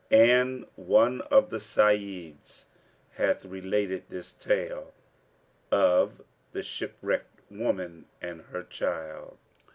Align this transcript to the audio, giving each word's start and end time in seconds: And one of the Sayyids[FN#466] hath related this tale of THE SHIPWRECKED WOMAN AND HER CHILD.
And 0.09 0.65
one 0.77 1.21
of 1.29 1.51
the 1.51 1.59
Sayyids[FN#466] 1.59 2.65
hath 3.11 3.45
related 3.45 4.05
this 4.09 4.31
tale 4.31 4.95
of 5.71 6.23
THE 6.53 6.63
SHIPWRECKED 6.63 7.43
WOMAN 7.51 8.05
AND 8.19 8.41
HER 8.49 8.63
CHILD. 8.63 9.37